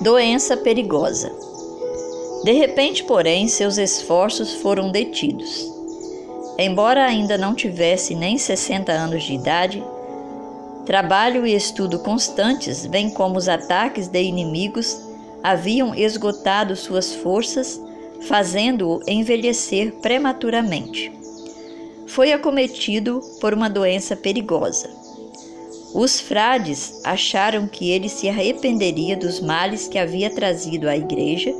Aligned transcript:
Doença 0.00 0.56
perigosa. 0.56 1.30
De 2.42 2.52
repente, 2.52 3.04
porém, 3.04 3.46
seus 3.46 3.76
esforços 3.76 4.54
foram 4.54 4.90
detidos. 4.90 5.70
Embora 6.58 7.04
ainda 7.04 7.36
não 7.36 7.54
tivesse 7.54 8.14
nem 8.14 8.38
60 8.38 8.90
anos 8.90 9.24
de 9.24 9.34
idade, 9.34 9.84
trabalho 10.86 11.46
e 11.46 11.54
estudo 11.54 11.98
constantes, 11.98 12.86
bem 12.86 13.10
como 13.10 13.36
os 13.36 13.46
ataques 13.46 14.08
de 14.08 14.22
inimigos, 14.22 14.98
haviam 15.42 15.94
esgotado 15.94 16.74
suas 16.76 17.14
forças, 17.14 17.78
fazendo-o 18.22 19.02
envelhecer 19.06 19.92
prematuramente. 20.00 21.12
Foi 22.06 22.32
acometido 22.32 23.20
por 23.38 23.52
uma 23.52 23.68
doença 23.68 24.16
perigosa 24.16 24.99
os 25.92 26.20
frades 26.20 27.00
acharam 27.02 27.66
que 27.66 27.90
ele 27.90 28.08
se 28.08 28.28
arrependeria 28.28 29.16
dos 29.16 29.40
males 29.40 29.88
que 29.88 29.98
havia 29.98 30.30
trazido 30.30 30.88
à 30.88 30.96
igreja 30.96 31.52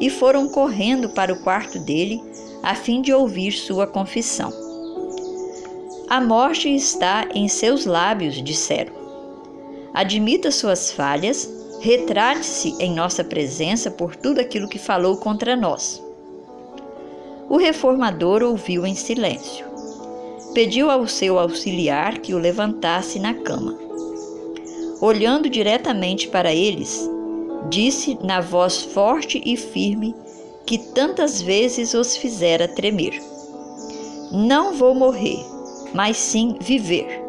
e 0.00 0.08
foram 0.08 0.48
correndo 0.48 1.10
para 1.10 1.32
o 1.32 1.42
quarto 1.42 1.78
dele 1.78 2.22
a 2.62 2.74
fim 2.74 3.02
de 3.02 3.12
ouvir 3.12 3.52
sua 3.52 3.86
confissão. 3.86 4.52
A 6.08 6.20
morte 6.20 6.74
está 6.74 7.28
em 7.34 7.46
seus 7.46 7.84
lábios, 7.84 8.42
disseram. 8.42 8.92
Admita 9.92 10.50
suas 10.50 10.90
falhas, 10.90 11.48
retrate-se 11.80 12.74
em 12.80 12.94
nossa 12.94 13.22
presença 13.22 13.90
por 13.90 14.16
tudo 14.16 14.40
aquilo 14.40 14.68
que 14.68 14.78
falou 14.78 15.18
contra 15.18 15.54
nós. 15.54 16.02
O 17.48 17.58
reformador 17.58 18.42
ouviu 18.42 18.86
em 18.86 18.94
silêncio 18.94 19.73
pediu 20.54 20.88
ao 20.88 21.08
seu 21.08 21.38
auxiliar 21.38 22.18
que 22.18 22.32
o 22.32 22.38
levantasse 22.38 23.18
na 23.18 23.34
cama. 23.34 23.76
Olhando 25.00 25.50
diretamente 25.50 26.28
para 26.28 26.54
eles, 26.54 27.10
disse 27.68 28.16
na 28.22 28.40
voz 28.40 28.80
forte 28.82 29.42
e 29.44 29.56
firme 29.56 30.14
que 30.64 30.78
tantas 30.78 31.42
vezes 31.42 31.92
os 31.92 32.16
fizera 32.16 32.68
tremer: 32.68 33.20
Não 34.30 34.72
vou 34.72 34.94
morrer, 34.94 35.44
mas 35.92 36.16
sim 36.16 36.56
viver. 36.60 37.22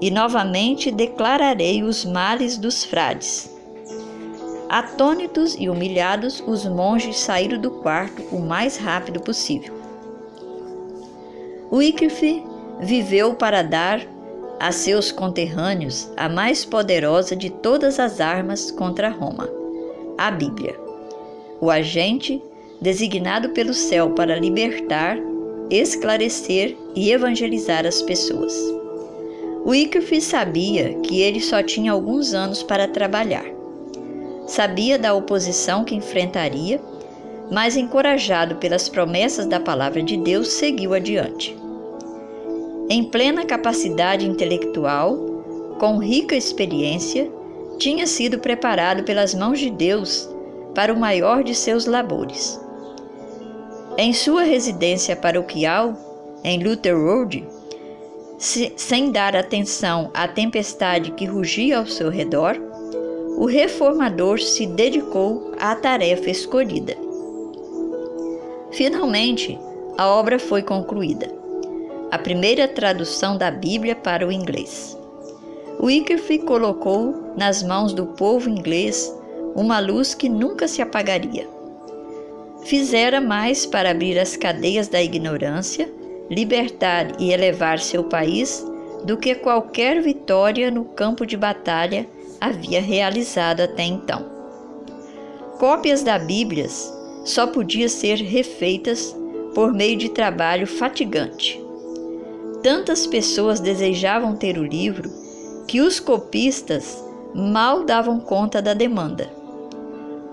E 0.00 0.10
novamente 0.10 0.90
declararei 0.90 1.82
os 1.82 2.04
males 2.04 2.56
dos 2.56 2.82
frades. 2.82 3.50
Atônitos 4.68 5.56
e 5.58 5.68
humilhados, 5.68 6.42
os 6.46 6.64
monges 6.66 7.18
saíram 7.18 7.60
do 7.60 7.70
quarto 7.70 8.22
o 8.30 8.38
mais 8.38 8.76
rápido 8.76 9.20
possível. 9.20 9.77
Wycliffe 11.70 12.42
viveu 12.80 13.34
para 13.34 13.62
dar 13.62 14.00
a 14.58 14.72
seus 14.72 15.12
conterrâneos 15.12 16.10
a 16.16 16.28
mais 16.28 16.64
poderosa 16.64 17.36
de 17.36 17.50
todas 17.50 18.00
as 18.00 18.20
armas 18.20 18.70
contra 18.70 19.10
Roma, 19.10 19.48
a 20.16 20.30
Bíblia. 20.30 20.74
O 21.60 21.70
agente 21.70 22.42
designado 22.80 23.50
pelo 23.50 23.74
céu 23.74 24.10
para 24.10 24.38
libertar, 24.38 25.18
esclarecer 25.70 26.74
e 26.94 27.12
evangelizar 27.12 27.86
as 27.86 28.00
pessoas. 28.00 28.54
Wycliffe 29.66 30.22
sabia 30.22 30.94
que 31.00 31.20
ele 31.20 31.40
só 31.40 31.62
tinha 31.62 31.92
alguns 31.92 32.32
anos 32.32 32.62
para 32.62 32.88
trabalhar. 32.88 33.44
Sabia 34.46 34.98
da 34.98 35.12
oposição 35.12 35.84
que 35.84 35.94
enfrentaria 35.94 36.80
mas 37.50 37.76
encorajado 37.76 38.56
pelas 38.56 38.88
promessas 38.88 39.46
da 39.46 39.58
palavra 39.58 40.02
de 40.02 40.16
Deus, 40.16 40.48
seguiu 40.48 40.94
adiante. 40.94 41.56
Em 42.90 43.04
plena 43.04 43.44
capacidade 43.44 44.26
intelectual, 44.26 45.16
com 45.78 45.98
rica 45.98 46.34
experiência, 46.34 47.30
tinha 47.78 48.06
sido 48.06 48.38
preparado 48.38 49.04
pelas 49.04 49.34
mãos 49.34 49.58
de 49.58 49.70
Deus 49.70 50.28
para 50.74 50.92
o 50.92 50.98
maior 50.98 51.42
de 51.42 51.54
seus 51.54 51.86
labores. 51.86 52.60
Em 53.96 54.12
sua 54.12 54.42
residência 54.42 55.16
paroquial, 55.16 55.94
em 56.44 56.62
Luther 56.62 56.96
Road, 56.96 57.46
sem 58.38 59.10
dar 59.10 59.34
atenção 59.34 60.10
à 60.14 60.28
tempestade 60.28 61.12
que 61.12 61.24
rugia 61.24 61.78
ao 61.78 61.86
seu 61.86 62.08
redor, 62.08 62.56
o 63.36 63.46
reformador 63.46 64.40
se 64.40 64.66
dedicou 64.66 65.52
à 65.58 65.74
tarefa 65.74 66.30
escolhida. 66.30 67.07
Finalmente, 68.78 69.58
a 69.98 70.06
obra 70.06 70.38
foi 70.38 70.62
concluída. 70.62 71.28
A 72.12 72.16
primeira 72.16 72.68
tradução 72.68 73.36
da 73.36 73.50
Bíblia 73.50 73.96
para 73.96 74.24
o 74.24 74.30
inglês. 74.30 74.96
Wycliffe 75.80 76.38
colocou 76.38 77.34
nas 77.36 77.60
mãos 77.60 77.92
do 77.92 78.06
povo 78.06 78.48
inglês 78.48 79.12
uma 79.56 79.80
luz 79.80 80.14
que 80.14 80.28
nunca 80.28 80.68
se 80.68 80.80
apagaria. 80.80 81.48
Fizera 82.66 83.20
mais 83.20 83.66
para 83.66 83.90
abrir 83.90 84.16
as 84.16 84.36
cadeias 84.36 84.86
da 84.86 85.02
ignorância, 85.02 85.92
libertar 86.30 87.20
e 87.20 87.32
elevar 87.32 87.80
seu 87.80 88.04
país 88.04 88.64
do 89.02 89.16
que 89.16 89.34
qualquer 89.34 90.00
vitória 90.00 90.70
no 90.70 90.84
campo 90.84 91.26
de 91.26 91.36
batalha 91.36 92.06
havia 92.40 92.80
realizado 92.80 93.60
até 93.60 93.82
então. 93.82 94.24
Cópias 95.58 96.04
da 96.04 96.16
Bíblia 96.16 96.68
só 97.28 97.46
podia 97.46 97.88
ser 97.90 98.16
refeitas 98.16 99.14
por 99.54 99.74
meio 99.74 99.98
de 99.98 100.08
trabalho 100.08 100.66
fatigante. 100.66 101.62
Tantas 102.62 103.06
pessoas 103.06 103.60
desejavam 103.60 104.34
ter 104.34 104.56
o 104.56 104.64
livro 104.64 105.10
que 105.66 105.80
os 105.80 106.00
copistas 106.00 107.04
mal 107.34 107.84
davam 107.84 108.18
conta 108.18 108.62
da 108.62 108.72
demanda. 108.72 109.30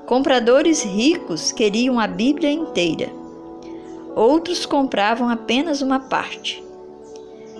Compradores 0.05 0.83
ricos 0.83 1.51
queriam 1.51 1.99
a 1.99 2.07
Bíblia 2.07 2.49
inteira. 2.49 3.11
Outros 4.15 4.65
compravam 4.65 5.27
apenas 5.27 5.81
uma 5.81 5.99
parte. 5.99 6.63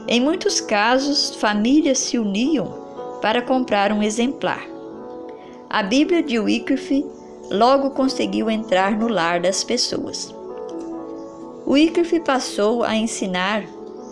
Em 0.07 0.22
muitos 0.22 0.62
casos, 0.62 1.35
famílias 1.35 2.00
se 2.00 2.17
uniam 2.17 3.19
para 3.22 3.41
comprar 3.41 3.91
um 3.91 4.02
exemplar. 4.02 4.66
A 5.69 5.84
Bíblia 5.84 6.23
de 6.23 6.40
Wycliffe 6.40 7.06
logo 7.50 7.92
conseguiu 7.92 8.50
entrar 8.50 8.98
no 8.98 9.08
lar 9.08 9.40
das 9.40 9.64
pessoas. 9.64 10.34
Wycliffe 11.68 12.20
passou 12.20 12.84
a 12.84 12.96
ensinar 12.96 13.64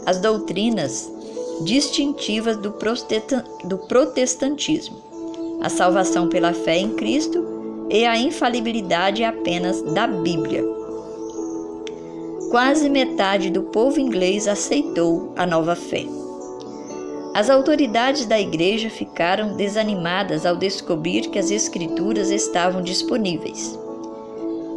as 0.05 0.19
doutrinas 0.19 1.11
distintivas 1.61 2.57
do, 2.57 2.73
do 3.65 3.77
protestantismo, 3.77 4.97
a 5.61 5.69
salvação 5.69 6.27
pela 6.27 6.53
fé 6.53 6.77
em 6.77 6.95
Cristo 6.95 7.87
e 7.89 8.05
a 8.05 8.17
infalibilidade 8.17 9.23
apenas 9.23 9.81
da 9.93 10.07
Bíblia. 10.07 10.63
Quase 12.49 12.89
metade 12.89 13.49
do 13.49 13.63
povo 13.63 13.99
inglês 13.99 14.47
aceitou 14.47 15.33
a 15.35 15.45
nova 15.45 15.75
fé. 15.75 16.05
As 17.33 17.49
autoridades 17.49 18.27
da 18.27 18.39
igreja 18.39 18.91
ficaram 18.91 19.55
desanimadas 19.55 20.45
ao 20.45 20.55
descobrir 20.55 21.29
que 21.31 21.39
as 21.39 21.49
escrituras 21.49 22.29
estavam 22.29 22.79
disponíveis. 22.79 23.77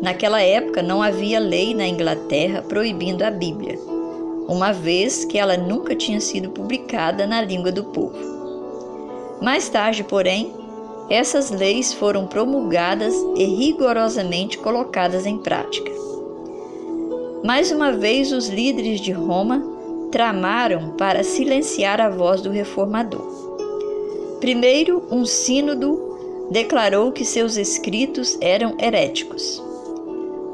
Naquela 0.00 0.40
época 0.40 0.82
não 0.82 1.02
havia 1.02 1.38
lei 1.38 1.74
na 1.74 1.86
Inglaterra 1.86 2.62
proibindo 2.62 3.22
a 3.22 3.30
Bíblia, 3.30 3.78
uma 4.48 4.72
vez 4.72 5.26
que 5.26 5.36
ela 5.36 5.58
nunca 5.58 5.94
tinha 5.94 6.18
sido 6.18 6.48
publicada 6.48 7.26
na 7.26 7.42
língua 7.42 7.70
do 7.70 7.84
povo. 7.84 8.16
Mais 9.42 9.68
tarde, 9.68 10.02
porém, 10.02 10.50
essas 11.10 11.50
leis 11.50 11.92
foram 11.92 12.26
promulgadas 12.26 13.14
e 13.36 13.44
rigorosamente 13.44 14.56
colocadas 14.56 15.26
em 15.26 15.36
prática. 15.36 15.92
Mais 17.44 17.70
uma 17.70 17.92
vez, 17.92 18.32
os 18.32 18.48
líderes 18.48 18.98
de 18.98 19.12
Roma 19.12 19.75
tramaram 20.16 20.94
para 20.96 21.22
silenciar 21.22 22.00
a 22.00 22.08
voz 22.08 22.40
do 22.40 22.48
reformador. 22.48 23.20
Primeiro, 24.40 25.06
um 25.10 25.26
sínodo 25.26 26.48
declarou 26.50 27.12
que 27.12 27.22
seus 27.22 27.58
escritos 27.58 28.38
eram 28.40 28.78
heréticos. 28.80 29.62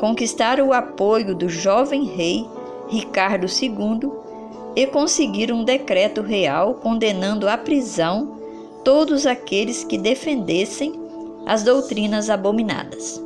Conquistaram 0.01 0.67
o 0.67 0.73
apoio 0.73 1.33
do 1.33 1.49
jovem 1.49 2.07
rei 2.07 2.45
Ricardo 2.89 3.47
II 3.47 4.11
e 4.75 4.85
conseguiram 4.89 5.61
um 5.61 5.65
decreto 5.65 6.23
real 6.23 6.75
condenando 6.75 7.49
à 7.49 7.57
prisão 7.57 8.41
todos 8.83 9.27
aqueles 9.27 9.85
que 9.85 9.97
defendessem 9.97 10.93
as 11.47 11.63
doutrinas 11.63 12.29
abominadas. 12.29 13.23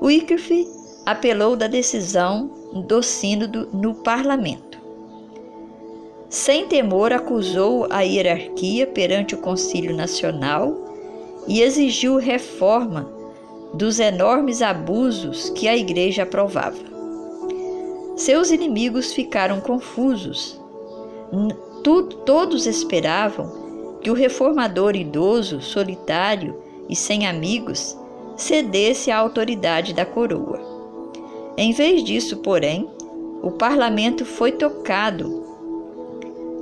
Wycliffe 0.00 0.66
apelou 1.04 1.54
da 1.54 1.66
decisão 1.66 2.50
do 2.72 3.02
sínodo 3.02 3.68
no 3.74 3.94
parlamento 3.96 4.67
sem 6.28 6.66
temor, 6.66 7.12
acusou 7.12 7.86
a 7.88 8.02
hierarquia 8.02 8.86
perante 8.86 9.34
o 9.34 9.38
Concílio 9.38 9.96
Nacional 9.96 10.76
e 11.46 11.62
exigiu 11.62 12.16
reforma 12.16 13.10
dos 13.72 13.98
enormes 13.98 14.60
abusos 14.60 15.48
que 15.50 15.66
a 15.66 15.76
Igreja 15.76 16.24
aprovava. 16.24 16.76
Seus 18.16 18.50
inimigos 18.50 19.12
ficaram 19.12 19.60
confusos. 19.60 20.60
Todos 22.26 22.66
esperavam 22.66 23.98
que 24.02 24.10
o 24.10 24.14
reformador 24.14 24.96
idoso, 24.96 25.62
solitário 25.62 26.60
e 26.88 26.96
sem 26.96 27.26
amigos 27.26 27.96
cedesse 28.36 29.10
à 29.10 29.16
autoridade 29.16 29.94
da 29.94 30.04
coroa. 30.04 30.60
Em 31.56 31.72
vez 31.72 32.04
disso, 32.04 32.36
porém, 32.38 32.88
o 33.42 33.50
parlamento 33.52 34.24
foi 34.24 34.52
tocado 34.52 35.37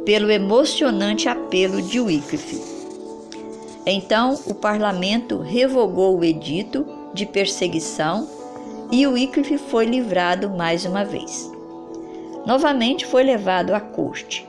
pelo 0.07 0.31
emocionante 0.31 1.29
apelo 1.29 1.83
de 1.83 2.01
Wycliffe. 2.01 2.63
Então, 3.85 4.39
o 4.47 4.55
parlamento 4.55 5.39
revogou 5.39 6.17
o 6.17 6.25
edito 6.25 6.87
de 7.13 7.27
perseguição 7.27 8.29
e 8.93 9.05
Wycliffe 9.05 9.59
foi 9.59 9.85
livrado 9.85 10.49
mais 10.49 10.85
uma 10.85 11.05
vez. 11.05 11.51
Novamente 12.47 13.05
foi 13.05 13.25
levado 13.25 13.75
à 13.75 13.81
corte, 13.81 14.49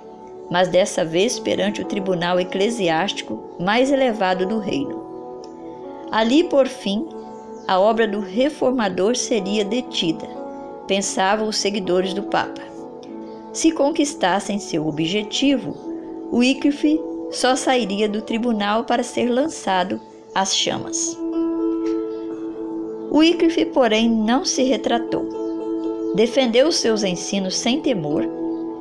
mas 0.52 0.68
dessa 0.68 1.04
vez 1.04 1.40
perante 1.40 1.82
o 1.82 1.86
tribunal 1.86 2.40
eclesiástico 2.40 3.56
mais 3.60 3.92
elevado 3.92 4.46
do 4.46 4.60
reino. 4.60 5.08
Ali, 6.12 6.44
por 6.44 6.68
fim, 6.68 7.08
a 7.68 7.80
obra 7.80 8.08
do 8.08 8.20
reformador 8.20 9.16
seria 9.16 9.66
detida, 9.66 10.28
pensavam 10.86 11.48
os 11.48 11.58
seguidores 11.58 12.14
do 12.14 12.22
Papa. 12.22 12.77
Se 13.58 13.72
conquistassem 13.72 14.60
seu 14.60 14.88
objetivo, 14.88 15.76
Wycliffe 16.32 17.02
só 17.32 17.56
sairia 17.56 18.08
do 18.08 18.22
tribunal 18.22 18.84
para 18.84 19.02
ser 19.02 19.32
lançado 19.32 20.00
às 20.36 20.56
chamas. 20.56 21.18
Wycliffe, 23.12 23.66
porém, 23.66 24.12
não 24.12 24.46
se 24.46 24.62
retratou. 24.62 25.28
Defendeu 26.14 26.72
seus 26.72 27.04
ensinos 27.04 27.58
sem 27.58 27.82
temor 27.82 28.30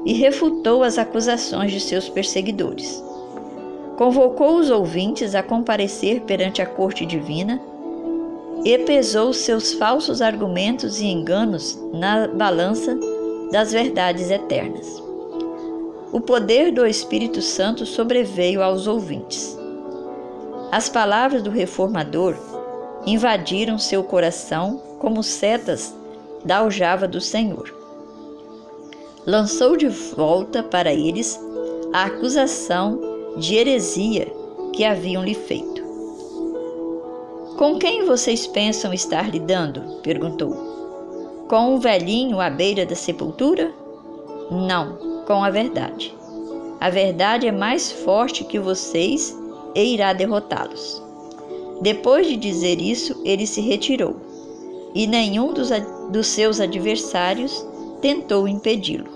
e 0.05 0.13
refutou 0.13 0.83
as 0.83 0.99
acusações 0.99 1.73
de 1.73 1.81
seus 1.81 2.11
perseguidores. 2.11 3.03
Convocou 3.97 4.59
os 4.59 4.69
ouvintes 4.69 5.35
a 5.35 5.43
comparecer 5.43 6.21
perante 6.21 6.61
a 6.61 6.67
corte 6.67 7.07
divina 7.07 7.63
e 8.63 8.77
pesou 8.81 9.33
seus 9.33 9.73
falsos 9.73 10.21
argumentos 10.21 11.01
e 11.01 11.07
enganos 11.07 11.81
na 11.95 12.29
balança 12.29 12.95
das 13.51 13.73
verdades 13.73 14.31
eternas. 14.31 15.03
O 16.13 16.21
poder 16.21 16.73
do 16.73 16.87
Espírito 16.87 17.43
Santo 17.43 17.85
sobreveio 17.85 18.63
aos 18.63 18.87
ouvintes. 18.87 19.57
As 20.71 20.89
palavras 20.89 21.43
do 21.43 21.51
reformador 21.51 22.37
invadiram 23.07 23.79
seu 23.79 24.03
coração 24.03 24.81
como 24.99 25.23
setas 25.23 25.95
da 26.45 26.59
aljava 26.59 27.07
do 27.07 27.21
Senhor. 27.21 27.75
Lançou 29.27 29.77
de 29.77 29.89
volta 29.89 30.63
para 30.63 30.93
eles 30.93 31.39
a 31.93 32.05
acusação 32.05 33.01
de 33.37 33.57
heresia 33.57 34.33
que 34.73 34.85
haviam 34.85 35.25
lhe 35.25 35.35
feito. 35.35 35.85
Com 37.57 37.79
quem 37.79 38.05
vocês 38.05 38.47
pensam 38.47 38.93
estar 38.93 39.31
lidando? 39.31 40.01
perguntou. 40.03 40.76
Com 41.49 41.77
um 41.77 41.79
velhinho 41.79 42.41
à 42.41 42.51
beira 42.51 42.85
da 42.85 42.97
sepultura? 42.97 43.73
Não, 44.51 45.23
com 45.27 45.45
a 45.45 45.51
verdade. 45.51 46.13
A 46.81 46.91
verdade 46.91 47.47
é 47.47 47.53
mais 47.53 47.93
forte 47.93 48.43
que 48.43 48.59
vocês 48.59 49.37
e 49.73 49.95
irá 49.95 50.13
derrotá-los. 50.13 51.01
Depois 51.81 52.27
de 52.27 52.37
dizer 52.37 52.81
isso, 52.81 53.21
ele 53.25 53.47
se 53.47 53.61
retirou, 53.61 54.17
e 54.93 55.07
nenhum 55.07 55.53
dos, 55.53 55.71
dos 56.11 56.27
seus 56.27 56.59
adversários 56.59 57.65
tentou 58.01 58.49
impedi-lo. 58.49 59.09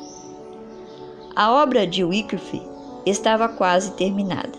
A 1.35 1.53
obra 1.53 1.85
de 1.85 2.05
Wycliffe 2.05 2.63
estava 3.05 3.49
quase 3.49 3.93
terminada. 3.93 4.59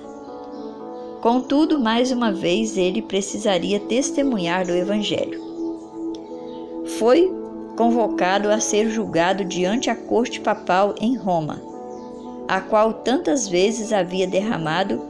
Contudo, 1.22 1.80
mais 1.80 2.12
uma 2.12 2.34
vez 2.34 2.76
ele 2.76 3.02
precisaria 3.02 3.80
testemunhar 3.80 4.66
do 4.66 4.74
Evangelho. 4.74 5.40
Foi 6.98 7.41
convocado 7.76 8.50
a 8.50 8.60
ser 8.60 8.90
julgado 8.90 9.46
diante 9.46 9.90
a 9.90 9.96
corte 9.96 10.40
papal 10.40 10.94
em 11.00 11.16
Roma, 11.16 11.62
a 12.48 12.60
qual 12.60 12.94
tantas 12.94 13.48
vezes 13.48 13.94
havia 13.94 14.28
derramado 14.28 15.02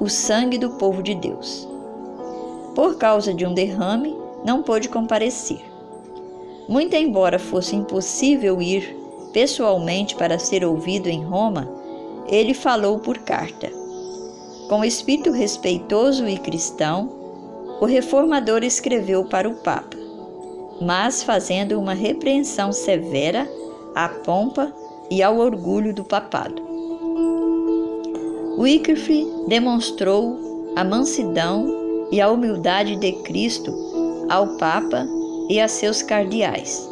o 0.00 0.08
sangue 0.08 0.58
do 0.58 0.70
povo 0.70 1.02
de 1.02 1.14
Deus. 1.14 1.68
Por 2.74 2.96
causa 2.96 3.34
de 3.34 3.46
um 3.46 3.54
derrame, 3.54 4.16
não 4.44 4.62
pôde 4.62 4.88
comparecer. 4.88 5.60
Muito 6.68 6.94
embora 6.94 7.38
fosse 7.38 7.76
impossível 7.76 8.62
ir 8.62 8.96
pessoalmente 9.32 10.14
para 10.14 10.38
ser 10.38 10.64
ouvido 10.64 11.08
em 11.08 11.24
Roma, 11.24 11.68
ele 12.28 12.54
falou 12.54 12.98
por 12.98 13.18
carta. 13.18 13.70
Com 14.68 14.84
espírito 14.84 15.30
respeitoso 15.32 16.28
e 16.28 16.38
cristão, 16.38 17.10
o 17.80 17.86
reformador 17.86 18.62
escreveu 18.62 19.24
para 19.24 19.48
o 19.48 19.56
Papa, 19.56 19.96
mas 20.80 21.22
fazendo 21.22 21.78
uma 21.78 21.94
repreensão 21.94 22.72
severa 22.72 23.48
à 23.94 24.08
pompa 24.08 24.72
e 25.10 25.22
ao 25.22 25.38
orgulho 25.38 25.92
do 25.92 26.04
papado. 26.04 26.62
Wycliffe 28.58 29.26
demonstrou 29.48 30.72
a 30.76 30.84
mansidão 30.84 32.08
e 32.10 32.20
a 32.20 32.30
humildade 32.30 32.96
de 32.96 33.12
Cristo 33.22 33.72
ao 34.28 34.56
Papa 34.56 35.06
e 35.48 35.60
a 35.60 35.66
seus 35.66 36.02
cardeais, 36.02 36.88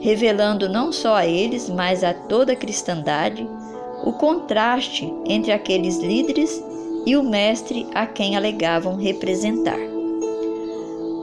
revelando 0.00 0.68
não 0.68 0.92
só 0.92 1.14
a 1.14 1.26
eles, 1.26 1.68
mas 1.68 2.04
a 2.04 2.14
toda 2.14 2.52
a 2.52 2.56
cristandade 2.56 3.48
o 4.04 4.12
contraste 4.12 5.12
entre 5.24 5.52
aqueles 5.52 5.96
líderes 5.98 6.62
e 7.04 7.16
o 7.16 7.22
mestre 7.22 7.86
a 7.94 8.06
quem 8.06 8.36
alegavam 8.36 8.96
representar. 8.96 9.85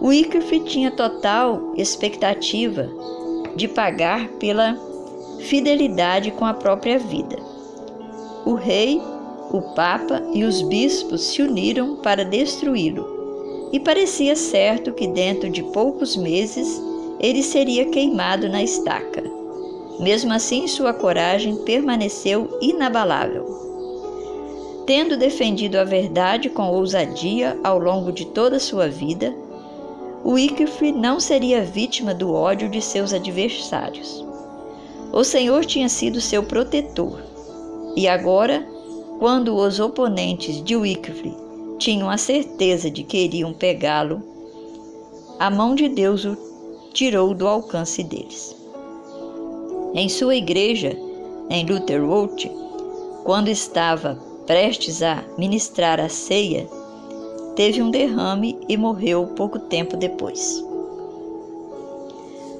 Wycliffe 0.03 0.59
tinha 0.59 0.91
total 0.91 1.71
expectativa 1.77 2.89
de 3.55 3.69
pagar 3.69 4.27
pela 4.33 4.77
fidelidade 5.39 6.29
com 6.31 6.43
a 6.43 6.53
própria 6.53 6.99
vida. 6.99 7.37
O 8.45 8.53
rei, 8.53 9.01
o 9.49 9.61
papa 9.73 10.21
e 10.33 10.43
os 10.43 10.61
bispos 10.61 11.21
se 11.21 11.41
uniram 11.41 11.95
para 11.95 12.25
destruí-lo, 12.25 13.69
e 13.71 13.79
parecia 13.79 14.35
certo 14.35 14.91
que 14.91 15.07
dentro 15.07 15.49
de 15.49 15.63
poucos 15.63 16.17
meses 16.17 16.81
ele 17.17 17.41
seria 17.41 17.85
queimado 17.85 18.49
na 18.49 18.61
estaca. 18.61 19.23
Mesmo 20.01 20.33
assim, 20.33 20.67
sua 20.67 20.93
coragem 20.93 21.55
permaneceu 21.63 22.49
inabalável. 22.61 23.45
Tendo 24.85 25.15
defendido 25.15 25.77
a 25.77 25.85
verdade 25.85 26.49
com 26.49 26.67
ousadia 26.67 27.57
ao 27.63 27.79
longo 27.79 28.11
de 28.11 28.25
toda 28.25 28.57
a 28.57 28.59
sua 28.59 28.89
vida, 28.89 29.33
Wycliffe 30.25 30.91
não 30.91 31.19
seria 31.19 31.65
vítima 31.65 32.13
do 32.13 32.33
ódio 32.33 32.69
de 32.69 32.81
seus 32.81 33.13
adversários. 33.13 34.25
O 35.11 35.23
Senhor 35.23 35.65
tinha 35.65 35.89
sido 35.89 36.21
seu 36.21 36.43
protetor, 36.43 37.21
e 37.95 38.07
agora, 38.07 38.65
quando 39.19 39.55
os 39.55 39.79
oponentes 39.79 40.63
de 40.63 40.75
Wycliffe 40.75 41.33
tinham 41.77 42.09
a 42.09 42.17
certeza 42.17 42.89
de 42.89 43.03
que 43.03 43.25
iriam 43.25 43.53
pegá-lo, 43.53 44.23
a 45.39 45.49
mão 45.49 45.75
de 45.75 45.89
Deus 45.89 46.23
o 46.23 46.37
tirou 46.93 47.33
do 47.33 47.47
alcance 47.47 48.01
deles. 48.01 48.55
Em 49.93 50.07
sua 50.07 50.35
igreja, 50.35 50.97
em 51.49 51.65
Luther 51.65 52.01
quando 53.23 53.49
estava 53.49 54.15
prestes 54.47 55.03
a 55.03 55.23
ministrar 55.37 55.99
a 55.99 56.09
ceia, 56.09 56.67
teve 57.55 57.81
um 57.81 57.91
derrame 57.91 58.59
e 58.67 58.75
morreu 58.77 59.27
pouco 59.35 59.59
tempo 59.59 59.95
depois. 59.95 60.63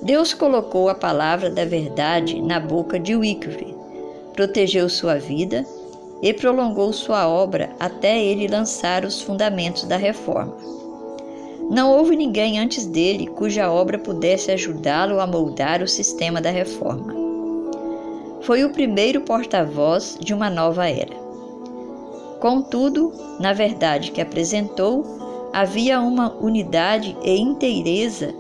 Deus 0.02 0.34
colocou 0.34 0.90
a 0.90 0.96
palavra 0.96 1.50
da 1.50 1.64
verdade 1.64 2.42
na 2.42 2.60
boca 2.60 3.00
de 3.00 3.16
Wycliffe, 3.16 3.74
protegeu 4.34 4.90
sua 4.90 5.18
vida 5.18 5.66
e 6.22 6.34
prolongou 6.34 6.92
sua 6.92 7.28
obra 7.28 7.72
até 7.80 8.22
ele 8.22 8.48
lançar 8.48 9.06
os 9.06 9.22
fundamentos 9.22 9.84
da 9.84 9.98
reforma. 9.98 10.56
Não 11.70 11.92
houve 11.92 12.16
ninguém 12.16 12.60
antes 12.60 12.86
dele 12.86 13.28
cuja 13.28 13.72
obra 13.72 13.98
pudesse 13.98 14.52
ajudá-lo 14.52 15.20
a 15.20 15.26
moldar 15.26 15.82
o 15.82 15.88
sistema 15.88 16.42
da 16.42 16.52
reforma. 16.52 17.16
Foi 18.42 18.66
o 18.66 18.72
primeiro 18.72 19.22
porta-voz 19.22 20.18
de 20.20 20.34
uma 20.34 20.50
nova 20.50 20.90
era. 20.90 21.23
Contudo, 22.44 23.14
na 23.40 23.54
verdade 23.54 24.12
que 24.12 24.20
apresentou, 24.20 25.06
havia 25.54 26.02
uma 26.02 26.36
unidade 26.42 27.16
e 27.24 27.38
inteireza 27.40 28.36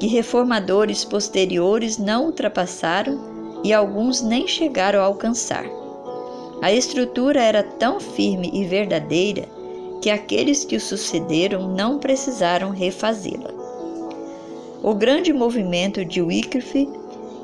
que 0.00 0.06
reformadores 0.06 1.04
posteriores 1.04 1.98
não 1.98 2.24
ultrapassaram 2.24 3.60
e 3.62 3.74
alguns 3.74 4.22
nem 4.22 4.48
chegaram 4.48 5.00
a 5.00 5.04
alcançar. 5.04 5.66
A 6.62 6.72
estrutura 6.72 7.42
era 7.42 7.62
tão 7.62 8.00
firme 8.00 8.50
e 8.54 8.64
verdadeira 8.64 9.44
que 10.00 10.08
aqueles 10.08 10.64
que 10.64 10.76
o 10.76 10.80
sucederam 10.80 11.68
não 11.68 11.98
precisaram 11.98 12.70
refazê-la. 12.70 13.50
O 14.82 14.94
grande 14.94 15.30
movimento 15.34 16.06
de 16.06 16.22
Wycliffe 16.22 16.88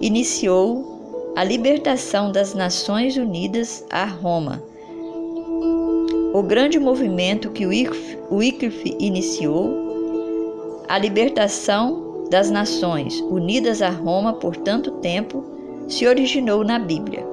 iniciou 0.01 1.35
a 1.37 1.45
libertação 1.45 2.33
das 2.33 2.55
Nações 2.55 3.19
Unidas 3.19 3.85
a 3.91 4.07
Roma 4.07 4.72
o 6.33 6.43
grande 6.43 6.79
movimento 6.79 7.51
que 7.51 7.67
Wycliffe 7.67 8.97
iniciou, 8.99 9.83
A 10.89 10.99
libertação 10.99 12.27
das 12.31 12.51
nações 12.51 13.21
unidas 13.21 13.83
a 13.83 13.91
Roma 13.91 14.33
por 14.33 14.57
tanto 14.57 14.93
tempo 14.93 15.45
se 15.89 16.07
originou 16.07 16.65
na 16.65 16.79
Bíblia. 16.79 17.27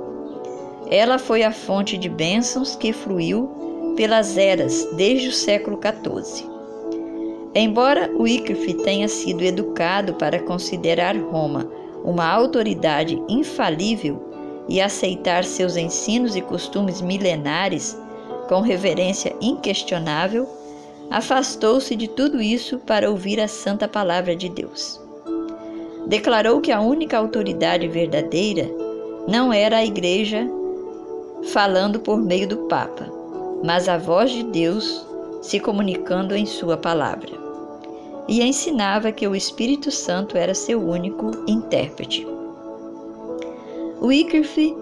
Ela 0.91 1.17
foi 1.17 1.43
a 1.43 1.51
fonte 1.51 1.97
de 1.97 2.09
bênçãos 2.09 2.75
que 2.75 2.91
fluiu 2.91 3.49
pelas 3.95 4.37
eras 4.37 4.87
desde 4.97 5.29
o 5.29 5.33
século 5.33 5.79
XIV. 5.79 6.45
Embora 7.55 8.11
Wycliffe 8.17 8.73
tenha 8.75 9.07
sido 9.07 9.43
educado 9.43 10.13
para 10.15 10.39
considerar 10.39 11.15
Roma 11.17 11.69
uma 12.03 12.25
autoridade 12.25 13.21
infalível 13.29 14.21
e 14.67 14.81
aceitar 14.81 15.43
seus 15.45 15.77
ensinos 15.77 16.35
e 16.35 16.41
costumes 16.41 17.01
milenares 17.01 17.97
com 18.49 18.61
reverência 18.61 19.35
inquestionável, 19.39 20.49
afastou-se 21.11 21.95
de 21.95 22.07
tudo 22.07 22.41
isso 22.41 22.79
para 22.79 23.07
ouvir 23.07 23.39
a 23.39 23.47
santa 23.47 23.87
palavra 23.87 24.35
de 24.35 24.49
Deus. 24.49 24.99
Declarou 26.07 26.59
que 26.59 26.71
a 26.71 26.81
única 26.81 27.15
autoridade 27.15 27.87
verdadeira 27.87 28.67
não 29.27 29.53
era 29.53 29.77
a 29.77 29.85
Igreja 29.85 30.49
falando 31.53 31.99
por 31.99 32.19
meio 32.19 32.47
do 32.47 32.57
Papa, 32.67 33.07
mas 33.63 33.87
a 33.87 33.99
voz 33.99 34.31
de 34.31 34.41
Deus 34.41 35.05
se 35.43 35.59
comunicando 35.59 36.35
em 36.35 36.47
Sua 36.47 36.75
palavra. 36.75 37.29
E 38.27 38.41
ensinava 38.41 39.11
que 39.11 39.27
o 39.27 39.35
Espírito 39.35 39.91
Santo 39.91 40.35
era 40.35 40.55
seu 40.55 40.81
único 40.81 41.29
intérprete. 41.47 42.25
Wycliffe 44.01 44.75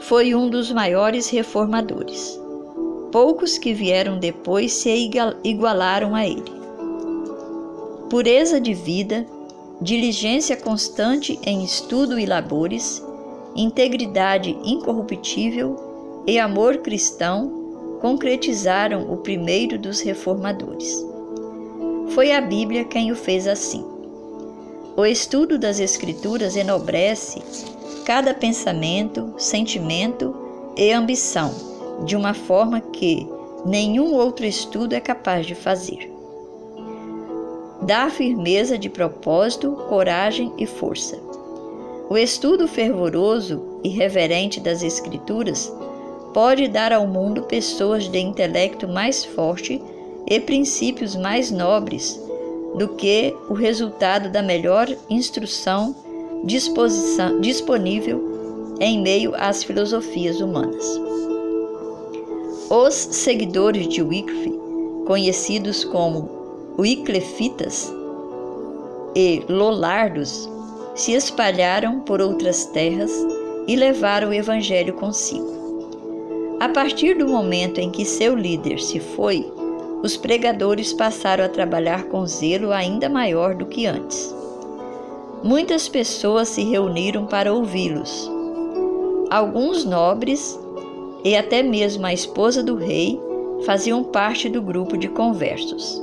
foi 0.00 0.34
um 0.34 0.50
dos 0.50 0.72
maiores 0.72 1.30
reformadores. 1.30 2.47
Poucos 3.10 3.56
que 3.56 3.72
vieram 3.72 4.18
depois 4.18 4.72
se 4.72 5.10
igualaram 5.42 6.14
a 6.14 6.26
ele. 6.26 6.52
Pureza 8.10 8.60
de 8.60 8.74
vida, 8.74 9.26
diligência 9.80 10.56
constante 10.56 11.38
em 11.42 11.64
estudo 11.64 12.18
e 12.18 12.26
labores, 12.26 13.02
integridade 13.56 14.58
incorruptível 14.62 16.22
e 16.26 16.38
amor 16.38 16.78
cristão 16.78 17.98
concretizaram 18.02 19.10
o 19.10 19.16
primeiro 19.16 19.78
dos 19.78 20.00
reformadores. 20.00 21.02
Foi 22.10 22.32
a 22.32 22.40
Bíblia 22.42 22.84
quem 22.84 23.10
o 23.10 23.16
fez 23.16 23.46
assim. 23.46 23.84
O 24.96 25.06
estudo 25.06 25.58
das 25.58 25.80
Escrituras 25.80 26.56
enobrece 26.56 27.42
cada 28.04 28.34
pensamento, 28.34 29.32
sentimento 29.38 30.34
e 30.76 30.92
ambição 30.92 31.77
de 32.04 32.16
uma 32.16 32.34
forma 32.34 32.80
que 32.80 33.28
nenhum 33.64 34.14
outro 34.14 34.46
estudo 34.46 34.94
é 34.94 35.00
capaz 35.00 35.46
de 35.46 35.54
fazer. 35.54 36.10
Dá 37.82 38.10
firmeza 38.10 38.76
de 38.76 38.88
propósito, 38.88 39.72
coragem 39.88 40.52
e 40.58 40.66
força. 40.66 41.18
O 42.10 42.16
estudo 42.16 42.66
fervoroso 42.66 43.80
e 43.84 43.88
reverente 43.88 44.60
das 44.60 44.82
Escrituras 44.82 45.72
pode 46.32 46.68
dar 46.68 46.92
ao 46.92 47.06
mundo 47.06 47.42
pessoas 47.42 48.08
de 48.08 48.18
intelecto 48.18 48.88
mais 48.88 49.24
forte 49.24 49.82
e 50.26 50.40
princípios 50.40 51.16
mais 51.16 51.50
nobres 51.50 52.20
do 52.76 52.88
que 52.88 53.34
o 53.48 53.54
resultado 53.54 54.30
da 54.30 54.42
melhor 54.42 54.88
instrução 55.08 55.94
disponível 57.40 58.76
em 58.80 59.00
meio 59.02 59.34
às 59.34 59.64
filosofias 59.64 60.40
humanas. 60.40 60.86
Os 62.70 62.92
seguidores 62.94 63.88
de 63.88 64.02
Wycliffe, 64.02 64.52
conhecidos 65.06 65.84
como 65.86 66.28
Wycliffitas 66.78 67.90
e 69.16 69.42
Lollardos, 69.48 70.46
se 70.94 71.12
espalharam 71.12 72.00
por 72.00 72.20
outras 72.20 72.66
terras 72.66 73.10
e 73.66 73.74
levaram 73.74 74.28
o 74.28 74.34
evangelho 74.34 74.92
consigo. 74.92 75.48
A 76.60 76.68
partir 76.68 77.16
do 77.16 77.26
momento 77.26 77.78
em 77.78 77.90
que 77.90 78.04
seu 78.04 78.36
líder 78.36 78.78
se 78.80 79.00
foi, 79.00 79.50
os 80.02 80.18
pregadores 80.18 80.92
passaram 80.92 81.46
a 81.46 81.48
trabalhar 81.48 82.04
com 82.08 82.26
zelo 82.26 82.70
ainda 82.70 83.08
maior 83.08 83.54
do 83.54 83.64
que 83.64 83.86
antes. 83.86 84.34
Muitas 85.42 85.88
pessoas 85.88 86.48
se 86.48 86.64
reuniram 86.64 87.24
para 87.24 87.50
ouvi-los. 87.50 88.30
Alguns 89.30 89.86
nobres 89.86 90.58
e 91.24 91.36
até 91.36 91.62
mesmo 91.62 92.06
a 92.06 92.12
esposa 92.12 92.62
do 92.62 92.76
rei 92.76 93.20
faziam 93.64 94.04
parte 94.04 94.48
do 94.48 94.62
grupo 94.62 94.96
de 94.96 95.08
conversos. 95.08 96.02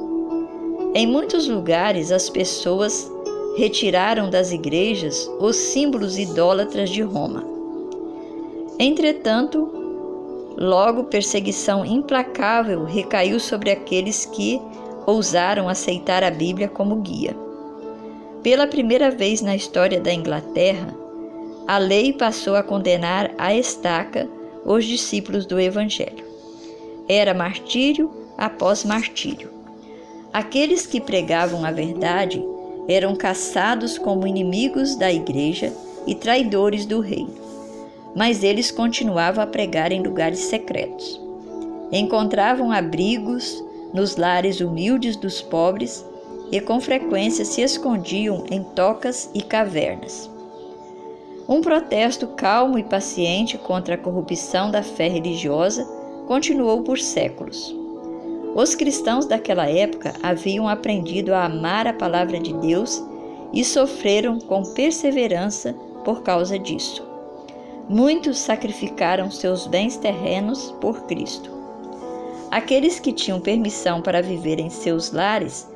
Em 0.93 1.07
muitos 1.07 1.47
lugares, 1.47 2.11
as 2.11 2.29
pessoas 2.29 3.11
retiraram 3.57 4.29
das 4.29 4.51
igrejas 4.51 5.29
os 5.39 5.55
símbolos 5.55 6.17
idólatras 6.17 6.89
de 6.89 7.01
Roma. 7.01 7.43
Entretanto, 8.77 9.69
logo 10.57 11.05
perseguição 11.05 11.85
implacável 11.85 12.83
recaiu 12.83 13.39
sobre 13.39 13.71
aqueles 13.71 14.25
que 14.25 14.61
ousaram 15.05 15.69
aceitar 15.69 16.23
a 16.23 16.31
Bíblia 16.31 16.67
como 16.67 16.97
guia. 16.97 17.35
Pela 18.43 18.67
primeira 18.67 19.09
vez 19.09 19.41
na 19.41 19.55
história 19.55 19.99
da 19.99 20.13
Inglaterra, 20.13 20.93
a 21.67 21.77
lei 21.77 22.13
passou 22.13 22.55
a 22.55 22.63
condenar 22.63 23.31
a 23.37 23.55
estaca 23.55 24.29
os 24.65 24.83
discípulos 24.83 25.45
do 25.45 25.59
Evangelho. 25.59 26.25
Era 27.07 27.33
martírio 27.33 28.11
após 28.35 28.83
martírio. 28.83 29.49
Aqueles 30.33 30.87
que 30.87 30.99
pregavam 30.99 31.63
a 31.63 31.71
verdade 31.71 32.43
eram 32.87 33.15
caçados 33.15 33.97
como 33.97 34.27
inimigos 34.27 34.95
da 34.95 35.11
igreja 35.11 35.71
e 36.07 36.15
traidores 36.15 36.85
do 36.85 36.99
rei. 36.99 37.27
Mas 38.15 38.43
eles 38.43 38.71
continuavam 38.71 39.43
a 39.43 39.47
pregar 39.47 39.91
em 39.91 40.01
lugares 40.01 40.39
secretos. 40.39 41.21
Encontravam 41.91 42.71
abrigos 42.71 43.63
nos 43.93 44.15
lares 44.17 44.59
humildes 44.59 45.15
dos 45.15 45.41
pobres 45.41 46.03
e 46.51 46.59
com 46.59 46.79
frequência 46.79 47.45
se 47.45 47.61
escondiam 47.61 48.45
em 48.49 48.63
tocas 48.63 49.29
e 49.33 49.41
cavernas. 49.41 50.29
Um 51.47 51.61
protesto 51.61 52.27
calmo 52.29 52.79
e 52.79 52.83
paciente 52.83 53.55
contra 53.55 53.93
a 53.93 53.97
corrupção 53.97 54.71
da 54.71 54.81
fé 54.81 55.07
religiosa 55.07 55.85
continuou 56.27 56.81
por 56.81 56.97
séculos. 56.97 57.75
Os 58.55 58.73
cristãos 58.73 59.27
daquela 59.27 59.69
época 59.69 60.13
haviam 60.23 60.67
aprendido 60.67 61.35
a 61.35 61.45
amar 61.45 61.85
a 61.85 61.93
palavra 61.93 62.39
de 62.39 62.51
Deus 62.51 63.03
e 63.53 63.63
sofreram 63.63 64.39
com 64.39 64.63
perseverança 64.73 65.73
por 66.03 66.23
causa 66.23 66.57
disso. 66.57 67.07
Muitos 67.87 68.39
sacrificaram 68.39 69.29
seus 69.29 69.67
bens 69.67 69.97
terrenos 69.97 70.73
por 70.81 71.03
Cristo. 71.03 71.51
Aqueles 72.49 72.99
que 72.99 73.13
tinham 73.13 73.39
permissão 73.39 74.01
para 74.01 74.21
viver 74.21 74.59
em 74.59 74.71
seus 74.71 75.11
lares 75.11 75.67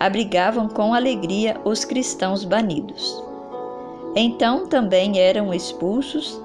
abrigavam 0.00 0.66
com 0.66 0.92
alegria 0.92 1.60
os 1.64 1.84
cristãos 1.84 2.44
banidos. 2.44 3.27
Então 4.14 4.66
também 4.66 5.18
eram 5.18 5.52
expulsos 5.52 6.40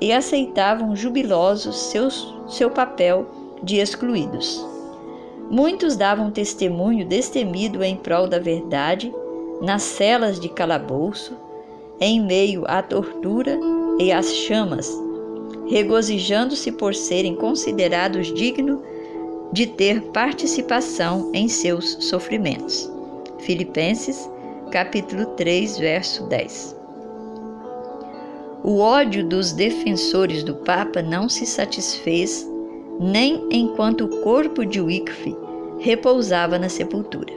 e 0.00 0.12
aceitavam 0.12 0.94
jubilosos 0.94 1.76
seus, 1.76 2.34
seu 2.48 2.70
papel 2.70 3.26
de 3.62 3.78
excluídos. 3.78 4.64
Muitos 5.50 5.96
davam 5.96 6.30
testemunho 6.30 7.06
destemido 7.06 7.82
em 7.82 7.96
prol 7.96 8.28
da 8.28 8.38
verdade 8.38 9.12
nas 9.60 9.82
celas 9.82 10.38
de 10.38 10.48
calabouço, 10.48 11.36
em 12.00 12.20
meio 12.20 12.64
à 12.66 12.82
tortura 12.82 13.58
e 13.98 14.12
às 14.12 14.32
chamas, 14.32 14.88
regozijando-se 15.68 16.70
por 16.72 16.94
serem 16.94 17.34
considerados 17.34 18.32
dignos 18.32 18.80
de 19.52 19.66
ter 19.66 20.02
participação 20.12 21.30
em 21.34 21.48
seus 21.48 21.96
sofrimentos. 22.04 22.90
Filipenses, 23.40 24.30
capítulo 24.70 25.26
3, 25.36 25.78
verso 25.78 26.24
10. 26.24 26.77
O 28.68 28.80
ódio 28.80 29.24
dos 29.24 29.50
defensores 29.50 30.44
do 30.44 30.54
Papa 30.56 31.00
não 31.00 31.26
se 31.26 31.46
satisfez 31.46 32.46
nem 33.00 33.42
enquanto 33.50 34.04
o 34.04 34.20
corpo 34.20 34.62
de 34.62 34.78
Wycliffe 34.78 35.34
repousava 35.78 36.58
na 36.58 36.68
sepultura. 36.68 37.32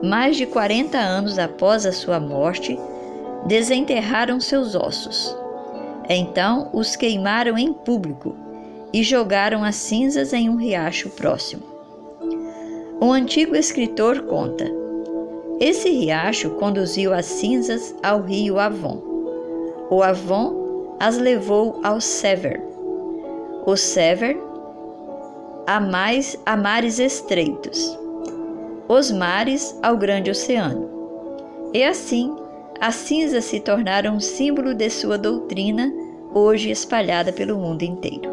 Mais 0.00 0.36
de 0.36 0.46
40 0.46 0.96
anos 0.96 1.36
após 1.36 1.84
a 1.84 1.90
sua 1.90 2.20
morte, 2.20 2.78
desenterraram 3.44 4.38
seus 4.38 4.76
ossos. 4.76 5.36
Então 6.08 6.70
os 6.72 6.94
queimaram 6.94 7.58
em 7.58 7.72
público 7.72 8.36
e 8.92 9.02
jogaram 9.02 9.64
as 9.64 9.74
cinzas 9.74 10.32
em 10.32 10.48
um 10.48 10.54
riacho 10.54 11.10
próximo. 11.10 11.64
Um 13.02 13.12
antigo 13.12 13.56
escritor 13.56 14.22
conta: 14.26 14.70
esse 15.58 15.90
riacho 15.90 16.50
conduziu 16.50 17.12
as 17.12 17.26
cinzas 17.26 17.92
ao 18.00 18.22
rio 18.22 18.60
Avon 18.60 19.09
o 19.90 20.02
Avon 20.02 20.96
as 21.00 21.18
levou 21.18 21.80
ao 21.82 22.00
Sever. 22.00 22.62
O 23.66 23.76
Sever 23.76 24.38
a 25.66 25.80
mais 25.80 26.38
a 26.46 26.56
mares 26.56 26.98
estreitos. 26.98 27.98
os 28.88 29.10
mares 29.12 29.78
ao 29.82 29.96
grande 29.96 30.30
oceano. 30.30 30.88
E 31.72 31.84
assim, 31.84 32.34
as 32.80 32.96
cinzas 32.96 33.44
se 33.44 33.60
tornaram 33.60 34.16
um 34.16 34.20
símbolo 34.20 34.74
de 34.74 34.90
sua 34.90 35.16
doutrina, 35.16 35.92
hoje 36.34 36.70
espalhada 36.70 37.32
pelo 37.32 37.56
mundo 37.56 37.82
inteiro. 37.82 38.28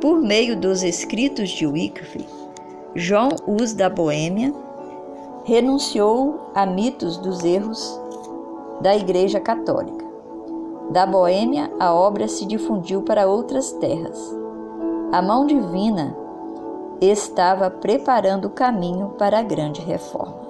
Por 0.00 0.20
meio 0.22 0.56
dos 0.56 0.82
escritos 0.82 1.50
de 1.50 1.66
Wycliffe, 1.66 2.24
João 2.94 3.30
Hus 3.46 3.74
da 3.74 3.90
Boêmia 3.90 4.52
renunciou 5.44 6.50
a 6.54 6.64
mitos 6.64 7.18
dos 7.18 7.44
erros 7.44 8.00
da 8.80 8.96
Igreja 8.96 9.40
Católica. 9.40 10.03
Da 10.94 11.04
Boêmia, 11.04 11.72
a 11.80 11.92
obra 11.92 12.28
se 12.28 12.46
difundiu 12.46 13.02
para 13.02 13.26
outras 13.26 13.72
terras. 13.72 14.16
A 15.10 15.20
mão 15.20 15.44
divina 15.44 16.16
estava 17.00 17.68
preparando 17.68 18.44
o 18.44 18.50
caminho 18.50 19.08
para 19.18 19.40
a 19.40 19.42
grande 19.42 19.80
reforma. 19.80 20.43